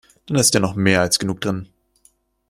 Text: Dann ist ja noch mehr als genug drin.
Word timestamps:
Dann 0.25 0.37
ist 0.39 0.55
ja 0.55 0.59
noch 0.59 0.73
mehr 0.73 1.01
als 1.01 1.19
genug 1.19 1.41
drin. 1.41 1.67